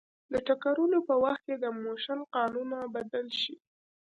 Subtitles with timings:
[0.31, 3.55] د ټکرونو په وخت د موشن قانونونه بدل شي.